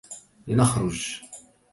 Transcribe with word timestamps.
لنخرج. 0.47 1.21